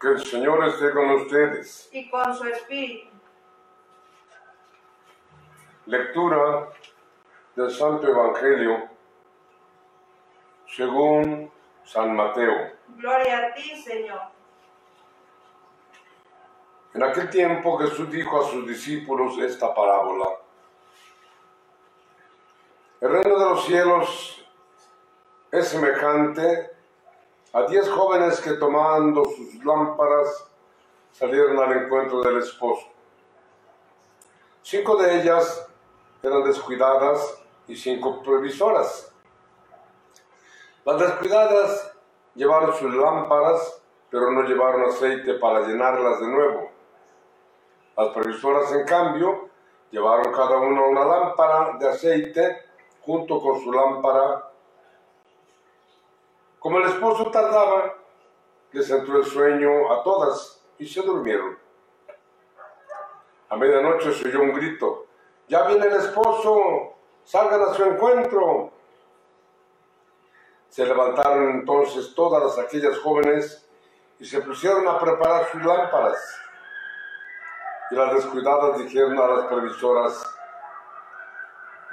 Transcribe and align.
Que 0.00 0.08
el 0.08 0.24
Señor 0.26 0.62
esté 0.66 0.92
con 0.92 1.10
ustedes. 1.12 1.88
y 1.92 2.10
con 2.10 2.36
su 2.36 2.44
espíritu. 2.44 3.08
Lectura 5.86 6.68
del 7.56 7.70
Santo 7.70 8.08
Evangelio 8.08 8.90
según 10.76 11.50
San 11.84 12.14
Mateo. 12.14 12.70
Gloria 12.98 13.46
a 13.46 13.54
ti, 13.54 13.82
Señor. 13.82 14.20
En 16.92 17.02
aquel 17.02 17.30
tiempo 17.30 17.78
Jesús 17.78 18.10
dijo 18.10 18.44
a 18.44 18.50
sus 18.50 18.66
discípulos 18.68 19.38
esta 19.38 19.74
parábola. 19.74 20.41
El 23.02 23.10
reino 23.10 23.36
de 23.36 23.44
los 23.46 23.64
cielos 23.64 24.46
es 25.50 25.66
semejante 25.66 26.70
a 27.52 27.62
diez 27.62 27.90
jóvenes 27.90 28.40
que 28.40 28.52
tomando 28.52 29.24
sus 29.24 29.64
lámparas 29.64 30.48
salieron 31.10 31.58
al 31.58 31.82
encuentro 31.82 32.22
del 32.22 32.38
esposo. 32.38 32.86
Cinco 34.62 34.94
de 35.02 35.20
ellas 35.20 35.68
eran 36.22 36.44
descuidadas 36.44 37.42
y 37.66 37.74
cinco 37.74 38.22
previsoras. 38.22 39.12
Las 40.84 41.00
descuidadas 41.00 41.96
llevaron 42.36 42.72
sus 42.72 42.94
lámparas, 42.94 43.82
pero 44.10 44.30
no 44.30 44.42
llevaron 44.42 44.84
aceite 44.84 45.34
para 45.34 45.66
llenarlas 45.66 46.20
de 46.20 46.28
nuevo. 46.28 46.70
Las 47.96 48.14
previsoras, 48.14 48.70
en 48.70 48.86
cambio, 48.86 49.48
llevaron 49.90 50.32
cada 50.32 50.56
una 50.58 50.82
una 50.82 51.04
lámpara 51.04 51.78
de 51.80 51.88
aceite 51.88 52.71
junto 53.04 53.40
con 53.40 53.60
su 53.60 53.72
lámpara. 53.72 54.50
Como 56.58 56.78
el 56.78 56.84
esposo 56.84 57.30
tardaba, 57.30 57.94
les 58.72 58.88
entró 58.90 59.18
el 59.18 59.24
sueño 59.24 59.92
a 59.92 60.02
todas 60.02 60.64
y 60.78 60.86
se 60.86 61.02
durmieron. 61.02 61.58
A 63.48 63.56
medianoche 63.56 64.12
se 64.12 64.28
oyó 64.28 64.42
un 64.42 64.54
grito. 64.54 65.06
Ya 65.48 65.66
viene 65.66 65.86
el 65.86 65.96
esposo, 65.96 66.94
salgan 67.24 67.62
a 67.62 67.74
su 67.74 67.84
encuentro. 67.84 68.70
Se 70.68 70.86
levantaron 70.86 71.50
entonces 71.50 72.14
todas 72.14 72.58
aquellas 72.58 72.98
jóvenes 73.00 73.68
y 74.18 74.24
se 74.24 74.40
pusieron 74.40 74.88
a 74.88 74.98
preparar 74.98 75.50
sus 75.50 75.62
lámparas. 75.62 76.40
Y 77.90 77.94
las 77.94 78.14
descuidadas 78.14 78.78
dijeron 78.78 79.18
a 79.18 79.26
las 79.26 79.46
previsoras, 79.48 80.31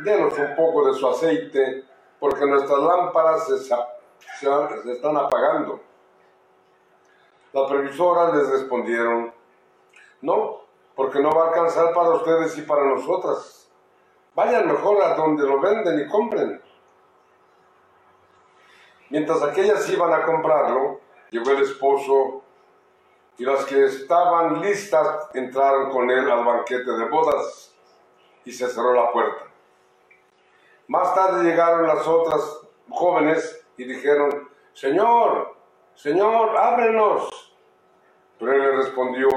denos 0.03 0.38
un 0.38 0.55
poco 0.55 0.86
de 0.88 0.94
su 0.94 1.08
aceite, 1.08 1.83
porque 2.19 2.45
nuestras 2.45 2.80
lámparas 2.80 3.47
se, 3.47 4.92
están 4.92 5.17
apagando. 5.17 5.80
Las 7.53 7.69
previsoras 7.69 8.33
les 8.36 8.50
respondieron, 8.50 9.33
no, 10.22 10.61
porque 10.95 11.20
no 11.20 11.31
va 11.31 11.45
a 11.45 11.47
alcanzar 11.50 11.94
para 11.94 12.09
ustedes 12.11 12.58
y 12.58 12.61
para 12.61 12.83
nosotras. 12.86 13.70
Vayan 14.36 14.67
mejor 14.67 15.02
a 15.02 15.16
donde 15.16 15.44
lo 15.44 15.59
venden 15.59 16.00
y 16.00 16.08
compren. 16.08 16.61
Mientras 19.09 19.42
aquellas 19.42 19.89
iban 19.89 20.14
a 20.14 20.23
comprarlo, 20.23 21.00
llegó 21.31 21.52
el 21.52 21.64
esposo 21.64 22.44
y 23.38 23.45
las 23.45 23.66
que 23.66 23.86
estaban 23.86 24.61
listas 24.61 25.30
entraron 25.33 25.89
con 25.89 26.11
él 26.11 26.30
al 26.30 26.45
banquete 26.45 26.92
de 26.92 27.05
bodas 27.05 27.75
y 28.45 28.52
se 28.52 28.67
cerró 28.67 28.94
la 28.94 29.11
puerta. 29.11 29.48
Más 30.90 31.14
tarde 31.14 31.44
llegaron 31.44 31.88
las 31.88 32.06
otras 32.08 32.62
jóvenes 32.90 33.64
y 33.78 33.84
dijeron, 33.84 34.50
Señor, 34.73 35.55
Señor, 35.94 36.58
ábrenos. 36.58 37.55
Pero 38.39 38.54
él 38.54 38.60
le 38.60 38.72
respondió, 38.72 39.30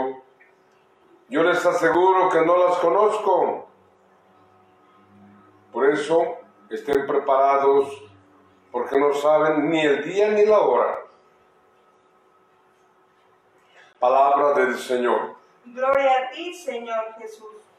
yo 1.29 1.43
les 1.43 1.65
aseguro 1.67 2.31
que 2.31 2.41
no 2.41 2.57
las 2.57 2.79
conozco. 2.79 3.69
Por 5.71 5.91
eso 5.91 6.39
estén 6.71 7.07
preparados 7.07 8.03
porque 8.71 8.99
no 8.99 9.13
saben 9.13 9.69
ni 9.69 9.83
el 9.83 10.05
día 10.05 10.29
ni 10.29 10.47
la 10.47 10.59
hora. 10.59 11.01
Palabra 13.99 14.55
del 14.55 14.79
Señor. 14.79 15.37
Gloria 15.67 16.13
a 16.13 16.31
ti, 16.31 16.55
Señor 16.55 17.13
Jesús. 17.19 17.72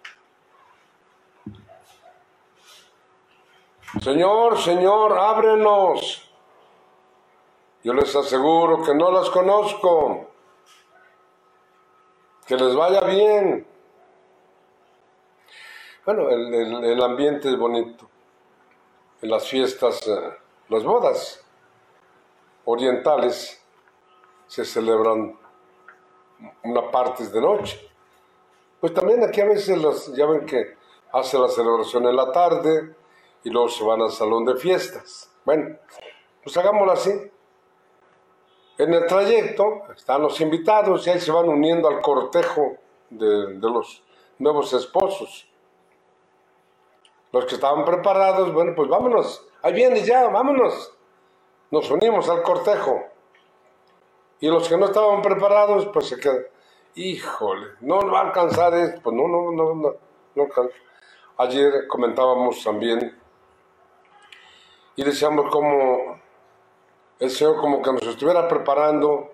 Señor, 4.01 4.57
Señor, 4.57 5.17
ábrenos. 5.17 6.27
Yo 7.83 7.93
les 7.93 8.15
aseguro 8.15 8.81
que 8.81 8.95
no 8.95 9.11
las 9.11 9.29
conozco. 9.29 10.29
Que 12.47 12.55
les 12.55 12.75
vaya 12.75 13.01
bien. 13.01 13.67
Bueno, 16.05 16.27
el, 16.29 17.03
ambiente 17.03 17.49
es 17.49 17.57
bonito. 17.57 18.09
En 19.21 19.29
las 19.29 19.47
fiestas, 19.47 20.05
eh, 20.07 20.37
las 20.69 20.83
bodas 20.83 21.45
orientales 22.65 23.63
se 24.47 24.65
celebran 24.65 25.37
una 26.63 26.89
parte 26.89 27.27
de 27.27 27.41
noche. 27.41 27.89
Pues 28.81 28.93
también 28.93 29.23
aquí 29.23 29.39
a 29.39 29.45
veces 29.45 29.77
los, 29.77 30.13
ya 30.15 30.25
ven 30.25 30.45
que 30.45 30.75
hace 31.13 31.37
la 31.37 31.47
celebración 31.47 32.07
en 32.07 32.15
la 32.15 32.31
tarde 32.31 33.03
y 33.43 33.49
luego 33.49 33.69
se 33.69 33.83
van 33.83 34.01
al 34.01 34.11
salón 34.11 34.45
de 34.45 34.55
fiestas. 34.55 35.31
Bueno, 35.45 35.77
pues 36.41 36.55
hagámoslo 36.57 36.91
así. 36.91 37.11
En 38.77 38.93
el 38.93 39.05
trayecto 39.05 39.83
están 39.95 40.21
los 40.21 40.39
invitados 40.41 41.05
y 41.05 41.11
ahí 41.11 41.19
se 41.19 41.31
van 41.31 41.47
uniendo 41.47 41.87
al 41.87 42.01
cortejo 42.01 42.77
de, 43.09 43.59
los 43.59 44.03
nuevos 44.39 44.73
esposos. 44.73 45.47
Los 47.31 47.45
que 47.45 47.55
estaban 47.55 47.85
preparados, 47.85 48.51
bueno, 48.53 48.73
pues 48.75 48.89
vámonos, 48.89 49.47
ahí 49.61 49.73
viene 49.73 50.01
ya, 50.03 50.27
vámonos. 50.27 50.95
Nos 51.71 51.89
unimos 51.91 52.29
al 52.29 52.43
cortejo. 52.43 53.03
Y 54.39 54.47
los 54.47 54.67
que 54.67 54.77
no 54.77 54.85
estaban 54.85 55.21
preparados, 55.21 55.87
pues 55.87 56.07
se 56.07 56.19
quedan. 56.19 56.45
Híjole, 56.95 57.67
no 57.81 57.99
va 58.11 58.19
a 58.19 58.27
alcanzar 58.27 58.73
esto. 58.75 59.01
Pues 59.01 59.15
no, 59.15 59.27
no, 59.27 59.51
no, 59.51 59.73
no, 59.73 59.95
no. 60.35 60.47
Ayer 61.37 61.87
comentábamos 61.87 62.63
también 62.63 63.22
y 64.95 65.03
decíamos 65.03 65.51
como 65.51 66.19
el 67.19 67.29
Señor 67.29 67.59
como 67.59 67.81
que 67.81 67.91
nos 67.93 68.03
estuviera 68.03 68.47
preparando 68.47 69.31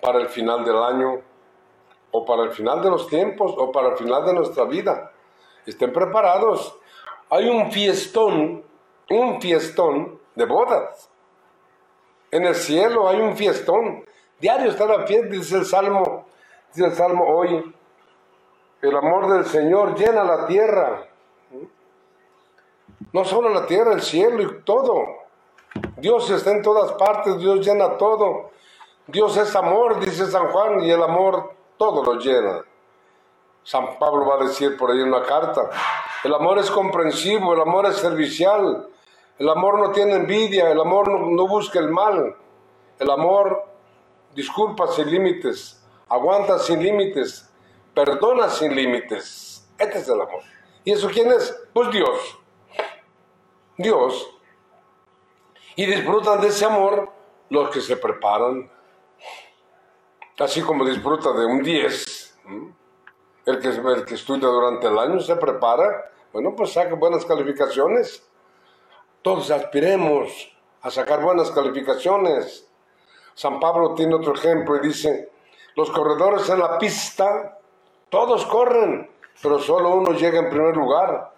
para 0.00 0.18
el 0.20 0.28
final 0.28 0.64
del 0.64 0.76
año 0.76 1.20
o 2.10 2.24
para 2.24 2.44
el 2.44 2.50
final 2.52 2.82
de 2.82 2.90
los 2.90 3.06
tiempos 3.08 3.54
o 3.56 3.70
para 3.70 3.90
el 3.90 3.96
final 3.96 4.24
de 4.24 4.34
nuestra 4.34 4.64
vida. 4.64 5.12
Estén 5.66 5.92
preparados. 5.92 6.78
Hay 7.30 7.48
un 7.48 7.70
fiestón, 7.70 8.64
un 9.10 9.40
fiestón 9.40 10.18
de 10.34 10.46
bodas. 10.46 11.10
En 12.30 12.44
el 12.44 12.54
cielo 12.54 13.08
hay 13.08 13.20
un 13.20 13.36
fiestón. 13.36 14.04
Diario 14.40 14.70
está 14.70 14.86
la 14.86 15.06
fiesta, 15.06 15.28
dice 15.28 15.56
el 15.56 15.64
Salmo, 15.64 16.26
dice 16.72 16.86
el 16.86 16.92
Salmo 16.92 17.24
hoy. 17.26 17.74
El 18.80 18.96
amor 18.96 19.32
del 19.32 19.44
Señor 19.44 19.96
llena 19.98 20.24
la 20.24 20.46
tierra. 20.46 21.08
No 23.12 23.24
solo 23.24 23.48
la 23.50 23.66
tierra, 23.66 23.92
el 23.92 24.02
cielo 24.02 24.42
y 24.42 24.62
todo. 24.62 25.04
Dios 25.96 26.30
está 26.30 26.50
en 26.50 26.62
todas 26.62 26.92
partes, 26.92 27.38
Dios 27.38 27.64
llena 27.66 27.96
todo. 27.96 28.50
Dios 29.06 29.36
es 29.36 29.54
amor, 29.56 30.00
dice 30.00 30.26
San 30.26 30.48
Juan, 30.48 30.80
y 30.84 30.90
el 30.90 31.02
amor 31.02 31.54
todo 31.76 32.04
lo 32.04 32.20
llena. 32.20 32.62
San 33.62 33.98
Pablo 33.98 34.26
va 34.26 34.36
a 34.36 34.48
decir 34.48 34.76
por 34.76 34.90
ahí 34.90 35.00
en 35.00 35.08
una 35.08 35.24
carta, 35.24 35.68
el 36.24 36.34
amor 36.34 36.58
es 36.58 36.70
comprensivo, 36.70 37.52
el 37.52 37.60
amor 37.60 37.86
es 37.86 37.96
servicial, 37.96 38.88
el 39.38 39.48
amor 39.48 39.78
no 39.78 39.92
tiene 39.92 40.14
envidia, 40.14 40.70
el 40.70 40.80
amor 40.80 41.08
no, 41.08 41.26
no 41.30 41.46
busca 41.46 41.78
el 41.78 41.90
mal, 41.90 42.34
el 42.98 43.10
amor 43.10 43.64
disculpa 44.34 44.88
sin 44.88 45.10
límites, 45.10 45.84
aguanta 46.08 46.58
sin 46.58 46.82
límites, 46.82 47.50
perdona 47.94 48.48
sin 48.48 48.74
límites. 48.74 49.68
Este 49.78 49.98
es 49.98 50.08
el 50.08 50.20
amor. 50.20 50.42
¿Y 50.84 50.92
eso 50.92 51.08
quién 51.12 51.30
es? 51.30 51.54
Pues 51.72 51.90
Dios. 51.90 52.38
Dios. 53.78 54.28
Y 55.76 55.86
disfrutan 55.86 56.40
de 56.40 56.48
ese 56.48 56.64
amor 56.64 57.10
los 57.48 57.70
que 57.70 57.80
se 57.80 57.96
preparan. 57.96 58.70
Así 60.38 60.60
como 60.62 60.84
disfruta 60.84 61.32
de 61.32 61.46
un 61.46 61.62
10. 61.62 62.38
¿m? 62.46 62.74
El 63.46 63.60
que, 63.60 63.68
el 63.68 64.04
que 64.04 64.14
estudia 64.14 64.48
durante 64.48 64.88
el 64.88 64.98
año 64.98 65.20
se 65.20 65.36
prepara, 65.36 66.10
bueno, 66.32 66.54
pues 66.54 66.72
saca 66.72 66.94
buenas 66.94 67.24
calificaciones. 67.24 68.28
Todos 69.22 69.50
aspiremos 69.50 70.52
a 70.82 70.90
sacar 70.90 71.22
buenas 71.22 71.50
calificaciones. 71.50 72.68
San 73.34 73.60
Pablo 73.60 73.94
tiene 73.94 74.14
otro 74.16 74.34
ejemplo 74.34 74.76
y 74.76 74.88
dice, 74.88 75.30
los 75.76 75.90
corredores 75.90 76.48
en 76.50 76.58
la 76.58 76.76
pista, 76.78 77.58
todos 78.08 78.44
corren, 78.46 79.08
pero 79.40 79.60
solo 79.60 79.90
uno 79.90 80.12
llega 80.12 80.40
en 80.40 80.50
primer 80.50 80.76
lugar. 80.76 81.32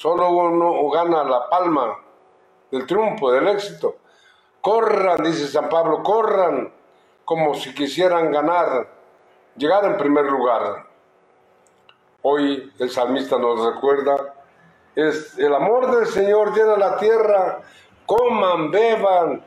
Solo 0.00 0.30
uno 0.30 0.88
gana 0.88 1.22
la 1.24 1.46
palma 1.50 1.94
del 2.70 2.86
triunfo, 2.86 3.30
del 3.32 3.48
éxito. 3.48 3.96
Corran, 4.62 5.22
dice 5.22 5.46
San 5.46 5.68
Pablo, 5.68 6.02
corran 6.02 6.72
como 7.22 7.52
si 7.52 7.74
quisieran 7.74 8.32
ganar, 8.32 8.88
llegar 9.58 9.84
en 9.84 9.98
primer 9.98 10.24
lugar. 10.24 10.86
Hoy 12.22 12.72
el 12.78 12.88
salmista 12.88 13.36
nos 13.36 13.74
recuerda, 13.74 14.36
es 14.94 15.38
el 15.38 15.54
amor 15.54 15.94
del 15.94 16.06
Señor 16.06 16.54
llena 16.56 16.78
la 16.78 16.96
tierra, 16.96 17.60
coman, 18.06 18.70
beban, 18.70 19.44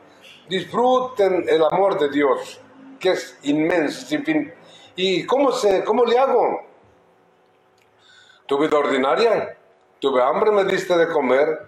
disfruten 0.47 1.45
el 1.49 1.63
amor 1.63 1.97
de 1.97 2.09
Dios, 2.09 2.61
que 2.99 3.13
es 3.13 3.39
inmenso, 3.41 4.05
sin 4.05 4.23
fin. 4.23 4.53
¿Y 4.95 5.25
cómo, 5.25 5.51
se, 5.51 5.83
cómo 5.83 6.05
le 6.05 6.19
hago? 6.19 6.61
¿Tu 8.45 8.55
vida 8.59 8.77
ordinaria? 8.77 9.57
Tuve 10.03 10.21
hambre, 10.21 10.51
me 10.51 10.65
diste 10.65 10.97
de 10.97 11.07
comer. 11.07 11.65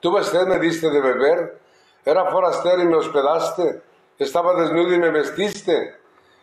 Tuve 0.00 0.24
sed, 0.24 0.48
me 0.48 0.58
diste 0.58 0.90
de 0.90 1.00
beber. 1.00 1.60
Era 2.04 2.28
forastero 2.32 2.82
y 2.82 2.86
me 2.86 2.96
hospedaste. 2.96 3.80
Estaba 4.18 4.60
desnudo 4.60 4.92
y 4.92 4.98
me 4.98 5.10
vestiste. 5.10 5.94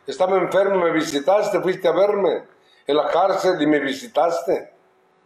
Estaba 0.08 0.38
enfermo 0.38 0.76
y 0.76 0.84
me 0.84 0.92
visitaste. 0.92 1.60
Fuiste 1.60 1.90
a 1.90 1.92
verme. 1.92 2.44
En 2.88 2.96
la 2.96 3.10
cárcel 3.10 3.62
y 3.62 3.68
me 3.68 3.82
visitaste. 3.82 4.72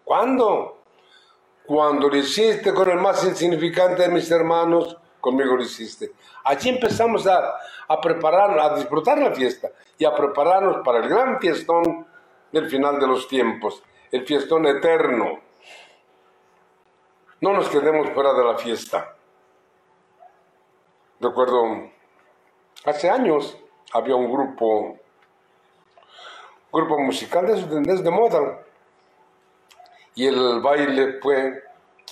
¿Cuándo? 0.04 0.80
Cuando 1.68 2.10
lo 2.10 2.16
hiciste 2.16 2.74
con 2.74 2.90
el 2.90 2.98
más 2.98 3.24
insignificante 3.24 4.02
de 4.02 4.10
mis 4.10 4.32
hermanos, 4.32 4.98
conmigo 5.22 5.56
lo 5.56 5.62
hiciste. 5.62 6.14
Allí 6.46 6.70
empezamos 6.70 7.28
a, 7.28 7.60
a 7.88 8.02
preparar, 8.02 8.60
a 8.60 8.76
disfrutar 8.76 9.20
la 9.20 9.36
fiesta 9.36 9.70
y 10.00 10.06
a 10.06 10.16
prepararnos 10.16 10.78
para 10.84 10.98
el 10.98 11.10
gran 11.10 11.40
fiestón 11.40 12.08
del 12.52 12.68
final 12.72 13.00
de 13.00 13.06
los 13.06 13.28
tiempos, 13.28 13.84
el 14.12 14.26
fiestón 14.26 14.66
eterno. 14.66 15.46
No 17.40 17.54
nos 17.54 17.70
quedemos 17.70 18.10
fuera 18.12 18.34
de 18.34 18.44
la 18.44 18.58
fiesta. 18.58 19.16
Recuerdo, 21.20 21.92
hace 22.86 23.10
años 23.10 23.58
había 23.94 24.16
un 24.16 24.32
grupo, 24.32 24.98
grupo 26.72 27.00
musical 27.00 27.46
desde, 27.46 28.04
de 28.04 28.12
moda, 28.12 28.64
y 30.16 30.26
el 30.26 30.62
baile 30.62 31.20
fue 31.22 31.64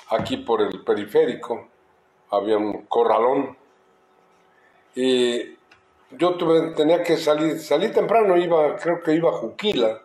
aquí 0.09 0.37
por 0.37 0.61
el 0.61 0.83
periférico, 0.83 1.69
había 2.29 2.57
un 2.57 2.85
corralón, 2.85 3.57
y 4.93 5.55
yo 6.11 6.35
tuve, 6.35 6.73
tenía 6.75 7.01
que 7.01 7.17
salir, 7.17 7.59
salí 7.59 7.91
temprano, 7.91 8.37
iba, 8.37 8.75
creo 8.75 9.01
que 9.01 9.13
iba 9.13 9.29
a 9.29 9.33
Juquila, 9.33 10.01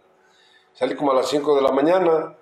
salí 0.73 0.94
como 0.96 1.12
a 1.12 1.16
las 1.16 1.28
5 1.28 1.56
de 1.56 1.62
la 1.62 1.73
mañana, 1.73 2.37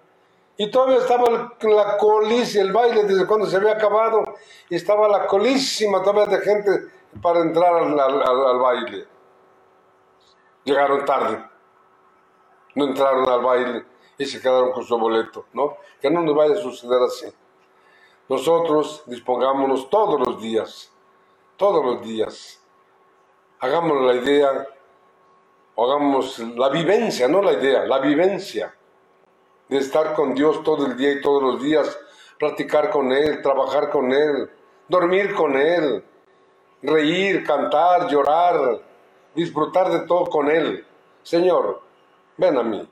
y 0.60 0.68
todavía 0.72 0.98
estaba 0.98 1.54
la 1.60 1.96
colísima, 1.96 2.64
el 2.64 2.72
baile 2.72 3.04
desde 3.04 3.26
cuando 3.28 3.46
se 3.46 3.56
había 3.56 3.74
acabado, 3.74 4.24
y 4.68 4.74
estaba 4.74 5.08
la 5.08 5.24
colísima 5.24 6.02
todavía 6.02 6.36
de 6.36 6.44
gente 6.44 6.70
para 7.22 7.40
entrar 7.40 7.76
al, 7.76 8.58
baile. 8.58 9.06
Llegaron 10.64 11.04
tarde, 11.04 11.44
no 12.74 12.86
entraron 12.86 13.28
al 13.28 13.40
baile 13.40 13.84
y 14.18 14.26
se 14.26 14.40
quedaron 14.40 14.72
con 14.72 14.84
su 14.84 14.98
boleto, 14.98 15.46
¿no? 15.52 15.76
Que 16.00 16.10
no 16.10 16.22
nos 16.22 16.34
vaya 16.34 16.54
a 16.54 16.58
suceder 16.58 17.02
así. 17.02 17.32
Nosotros 18.28 19.04
dispongámonos 19.06 19.88
todos 19.88 20.18
los 20.18 20.42
días, 20.42 20.92
todos 21.56 21.84
los 21.84 22.02
días. 22.02 22.60
Hagamos 23.60 24.02
la 24.02 24.14
idea, 24.14 24.66
hagamos 25.76 26.36
la 26.40 26.68
vivencia, 26.68 27.28
no 27.28 27.42
la 27.42 27.52
idea, 27.52 27.86
la 27.86 28.00
vivencia 28.00 28.74
de 29.68 29.78
estar 29.78 30.14
con 30.14 30.34
Dios 30.34 30.62
todo 30.62 30.86
el 30.86 30.96
día 30.96 31.12
y 31.12 31.20
todos 31.20 31.42
los 31.42 31.62
días, 31.62 31.98
platicar 32.38 32.90
con 32.90 33.12
Él, 33.12 33.42
trabajar 33.42 33.90
con 33.90 34.12
Él, 34.12 34.50
dormir 34.88 35.34
con 35.34 35.56
Él, 35.56 36.04
reír, 36.82 37.44
cantar, 37.44 38.08
llorar, 38.08 38.80
disfrutar 39.34 39.90
de 39.90 40.00
todo 40.06 40.26
con 40.26 40.50
Él. 40.50 40.86
Señor, 41.22 41.82
ven 42.36 42.56
a 42.56 42.62
mí. 42.62 42.88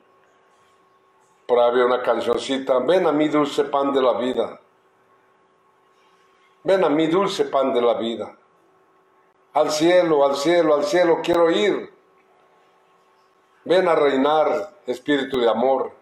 Por 1.47 1.61
ahí 1.61 1.81
una 1.81 2.03
cancioncita, 2.03 2.81
ven 2.81 3.07
a 3.07 3.13
mí 3.13 3.29
dulce 3.29 3.65
pan 3.65 3.93
de 3.93 4.03
la 4.03 4.15
vida. 4.19 4.61
Ven 6.65 6.83
a 6.85 6.89
mí 6.89 7.07
dulce 7.07 7.45
pan 7.45 7.73
de 7.73 7.81
la 7.81 7.95
vida. 7.95 8.37
Al 9.53 9.71
cielo, 9.71 10.27
al 10.27 10.37
cielo, 10.37 10.75
al 10.75 10.85
cielo 10.85 11.21
quiero 11.23 11.51
ir. 11.51 11.91
Ven 13.65 13.89
a 13.89 13.95
reinar, 13.95 14.77
espíritu 14.87 15.41
de 15.41 15.49
amor. 15.49 15.96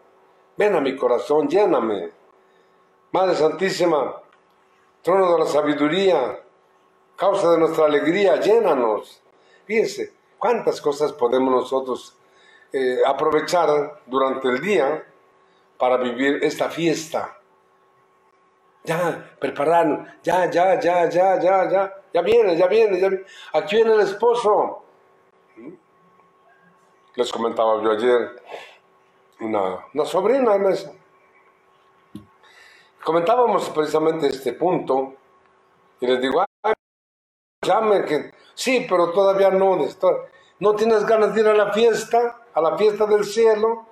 Ven 0.57 0.75
a 0.75 0.81
mi 0.81 0.97
corazón, 0.97 1.49
lléname. 1.49 2.11
Madre 3.13 3.35
Santísima, 3.35 4.21
trono 5.03 5.33
de 5.33 5.39
la 5.39 5.47
sabiduría, 5.47 6.41
causa 7.17 7.53
de 7.53 7.59
nuestra 7.59 7.87
alegría, 7.87 8.41
llénanos. 8.41 9.23
Fíjense, 9.67 10.13
cuántas 10.39 10.81
cosas 10.81 11.13
podemos 11.13 11.53
nosotros 11.53 12.17
eh, 12.73 12.99
aprovechar 13.07 14.01
durante 14.07 14.49
el 14.49 14.61
día 14.61 15.07
para 15.79 15.97
vivir 15.97 16.41
esta 16.43 16.69
fiesta. 16.69 17.39
Ya, 18.85 19.37
prepararnos, 19.39 20.09
ya, 20.23 20.51
ya, 20.51 20.79
ya, 20.79 21.09
ya, 21.09 21.41
ya, 21.41 21.71
ya, 21.71 21.95
ya 22.13 22.23
viene, 22.23 22.57
ya 22.57 22.67
viene, 22.67 23.01
ya 23.01 23.09
viene. 23.09 23.25
Aquí 23.53 23.77
viene 23.77 23.95
el 23.95 24.01
esposo. 24.01 24.85
¿Mm? 25.57 25.73
Les 27.17 27.33
comentaba 27.33 27.83
yo 27.83 27.93
ayer, 27.93 28.43
una, 29.45 29.87
una 29.93 30.05
sobrina 30.05 30.57
mesa. 30.59 30.93
Comentábamos 33.05 33.69
precisamente 33.71 34.29
este 34.29 34.55
punto 34.55 35.15
y 36.01 36.07
les 36.07 36.21
digo, 36.21 36.45
llame 37.63 38.05
que 38.05 38.33
sí, 38.55 38.87
pero 38.89 39.11
todavía 39.13 39.51
no, 39.51 39.79
no 40.61 40.75
tienes 40.75 41.05
ganas 41.05 41.35
de 41.35 41.41
ir 41.41 41.49
a 41.49 41.55
la 41.55 41.73
fiesta, 41.73 42.43
a 42.55 42.61
la 42.61 42.77
fiesta 42.77 43.07
del 43.07 43.25
cielo, 43.25 43.87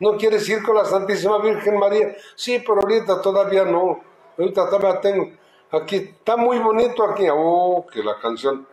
no 0.00 0.16
quieres 0.16 0.48
ir 0.48 0.62
con 0.62 0.76
la 0.76 0.84
Santísima 0.84 1.38
Virgen 1.38 1.78
María, 1.78 2.14
sí, 2.36 2.58
pero 2.60 2.80
ahorita 2.80 3.20
todavía 3.20 3.64
no, 3.64 4.00
ahorita 4.38 4.68
todavía 4.68 5.00
tengo, 5.00 5.30
aquí 5.70 5.96
está 5.96 6.36
muy 6.36 6.58
bonito 6.58 7.04
aquí, 7.04 7.26
oh, 7.32 7.86
que 7.92 8.02
la 8.02 8.18
canción, 8.18 8.66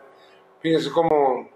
fíjense 0.60 0.90
cómo 0.90 1.48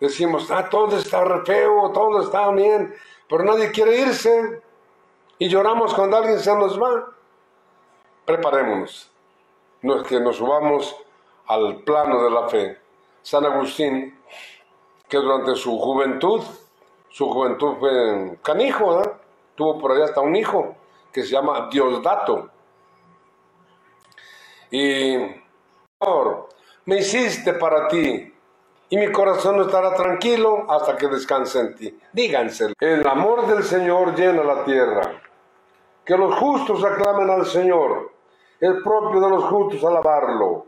decimos, 0.00 0.50
ah, 0.50 0.68
todo 0.68 0.96
está 0.96 1.24
re 1.24 1.44
feo, 1.44 1.90
todo 1.92 2.22
está 2.22 2.50
bien, 2.52 2.94
pero 3.28 3.44
nadie 3.44 3.70
quiere 3.70 4.00
irse 4.00 4.62
y 5.38 5.48
lloramos 5.48 5.94
cuando 5.94 6.16
alguien 6.16 6.38
se 6.38 6.54
nos 6.54 6.80
va. 6.80 7.12
Preparémonos, 8.24 9.10
no 9.82 10.00
es 10.00 10.08
que 10.08 10.20
nos 10.20 10.36
subamos 10.36 10.96
al 11.46 11.82
plano 11.82 12.22
de 12.22 12.30
la 12.30 12.48
fe. 12.48 12.78
San 13.22 13.44
Agustín, 13.44 14.18
que 15.08 15.16
durante 15.16 15.54
su 15.54 15.78
juventud, 15.78 16.42
su 17.08 17.28
juventud 17.30 17.76
fue 17.78 18.38
canijo, 18.42 19.02
tuvo 19.54 19.78
por 19.78 19.92
allá 19.92 20.04
hasta 20.04 20.20
un 20.20 20.36
hijo 20.36 20.74
que 21.12 21.22
se 21.22 21.30
llama 21.30 21.68
Diosdato. 21.70 22.50
Y, 24.70 25.16
me 26.84 26.98
hiciste 26.98 27.54
para 27.54 27.88
ti, 27.88 28.32
y 28.88 28.96
mi 28.96 29.10
corazón 29.10 29.60
estará 29.60 29.94
tranquilo 29.94 30.70
hasta 30.70 30.96
que 30.96 31.08
descanse 31.08 31.60
en 31.60 31.74
ti. 31.74 31.98
Díganse, 32.12 32.72
el 32.78 33.06
amor 33.06 33.46
del 33.46 33.64
Señor 33.64 34.14
llena 34.14 34.42
la 34.44 34.64
tierra. 34.64 35.20
Que 36.04 36.16
los 36.16 36.34
justos 36.36 36.84
aclamen 36.84 37.28
al 37.30 37.46
Señor, 37.46 38.12
el 38.60 38.82
propio 38.82 39.20
de 39.20 39.28
los 39.28 39.44
justos 39.44 39.84
alabarlo. 39.84 40.66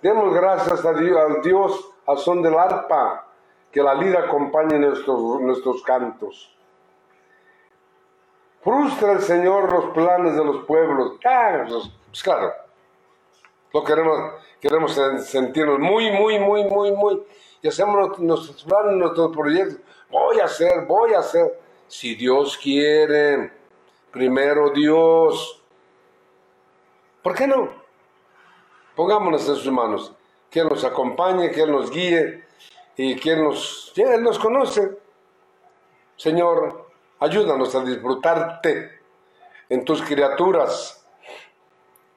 Demos 0.00 0.32
gracias 0.34 0.84
a 0.84 0.94
Dios, 0.94 1.18
al 1.18 1.42
Dios 1.42 1.92
son 2.16 2.42
del 2.42 2.58
arpa, 2.58 3.26
que 3.70 3.82
la 3.82 3.94
lira 3.94 4.20
acompañe 4.20 4.78
nuestros, 4.78 5.40
nuestros 5.40 5.82
cantos. 5.82 6.54
Frustra 8.62 9.12
el 9.12 9.20
Señor 9.20 9.72
los 9.72 9.86
planes 9.92 10.36
de 10.36 10.44
los 10.44 10.64
pueblos. 10.64 11.18
Ah, 11.24 11.64
pues 11.66 12.22
claro, 12.22 12.52
lo 13.72 13.84
queremos, 13.84 14.34
queremos 14.60 15.00
sentirnos 15.24 15.78
muy, 15.78 16.10
muy, 16.10 16.38
muy, 16.38 16.64
muy, 16.64 16.92
muy. 16.92 17.22
Y 17.62 17.68
hacemos 17.68 18.18
nuestros 18.18 18.64
planes, 18.64 18.96
nuestros 18.96 19.34
proyectos. 19.34 19.78
Voy 20.10 20.40
a 20.40 20.44
hacer, 20.44 20.84
voy 20.86 21.14
a 21.14 21.20
hacer. 21.20 21.60
Si 21.86 22.14
Dios 22.14 22.58
quiere, 22.58 23.52
primero 24.10 24.70
Dios. 24.70 25.62
¿Por 27.22 27.34
qué 27.34 27.46
no? 27.46 27.70
Pongámonos 28.94 29.48
en 29.48 29.56
sus 29.56 29.72
manos. 29.72 30.12
Que 30.50 30.64
nos 30.64 30.84
acompañe, 30.84 31.50
que 31.50 31.66
nos 31.66 31.90
guíe 31.90 32.44
y 32.96 33.16
que 33.16 33.36
nos, 33.36 33.92
Él 33.96 34.22
nos 34.22 34.38
conoce. 34.38 34.98
Señor, 36.16 36.90
ayúdanos 37.20 37.74
a 37.74 37.84
disfrutarte 37.84 39.00
en 39.68 39.84
tus 39.84 40.02
criaturas 40.02 41.06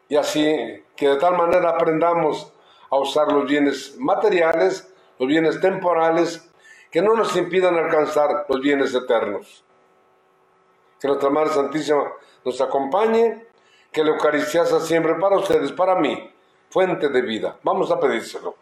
y 0.10 0.16
así 0.16 0.85
que 0.96 1.10
de 1.10 1.18
tal 1.18 1.38
manera 1.38 1.70
aprendamos 1.70 2.52
a 2.90 2.98
usar 2.98 3.32
los 3.32 3.46
bienes 3.46 3.98
materiales, 3.98 4.94
los 5.20 5.28
bienes 5.28 5.60
temporales, 5.60 6.50
que 6.92 7.02
no 7.02 7.16
nos 7.16 7.36
impidan 7.36 7.76
alcanzar 7.76 8.46
los 8.48 8.62
bienes 8.62 8.94
eternos. 8.94 9.64
Que 11.00 11.08
nuestra 11.08 11.30
Madre 11.30 11.50
Santísima 11.50 12.12
nos 12.44 12.62
acompañe, 12.62 13.46
que 13.92 14.04
la 14.04 14.12
Eucaristía 14.12 14.66
sea 14.66 14.80
siempre 14.80 15.16
para 15.16 15.38
ustedes, 15.38 15.72
para 15.72 15.96
mí, 15.96 16.34
fuente 16.70 17.10
de 17.10 17.22
vida. 17.22 17.58
Vamos 17.64 17.92
a 17.92 18.00
pedírselo. 18.00 18.56